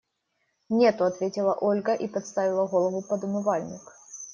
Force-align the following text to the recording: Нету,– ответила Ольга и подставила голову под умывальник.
Нету,– 0.69 1.03
ответила 1.05 1.53
Ольга 1.53 1.93
и 1.93 2.07
подставила 2.07 2.65
голову 2.65 3.03
под 3.03 3.23
умывальник. 3.23 3.81